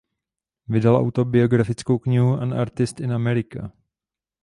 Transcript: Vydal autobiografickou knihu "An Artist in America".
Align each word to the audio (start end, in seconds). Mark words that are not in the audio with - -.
Vydal 0.67 0.95
autobiografickou 0.95 1.99
knihu 1.99 2.33
"An 2.33 2.53
Artist 2.53 2.99
in 2.99 3.11
America". 3.11 3.71